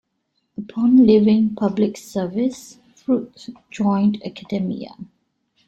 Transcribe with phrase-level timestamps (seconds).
[0.57, 4.95] Upon leaving public service, Fuerth joined academia.